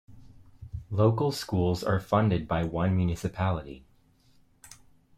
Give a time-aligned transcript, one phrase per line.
[0.89, 3.85] Local schools are funded by one municipality.